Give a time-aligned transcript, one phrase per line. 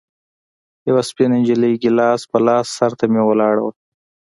[0.87, 3.71] يوه سپينه نجلۍ ګيلاس په لاس سر ته مې ولاړه وه.